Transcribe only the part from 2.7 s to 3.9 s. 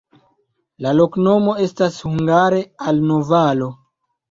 alno-valo.